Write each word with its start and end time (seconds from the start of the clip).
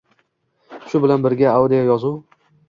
Shu 0.93 1.01
bilan 1.03 1.27
birga, 1.27 1.53
audio 1.59 1.83
yozuv 1.91 2.17
J 2.17 2.49